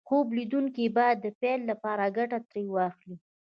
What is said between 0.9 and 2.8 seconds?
بايد د پيل لپاره ګټه ترې